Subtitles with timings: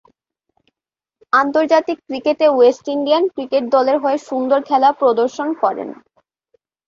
[1.33, 5.89] আন্তর্জাতিক ক্রিকেটে West Indian cricket দলের হয়ে সুন্দর খেলা প্রদর্শন করেন।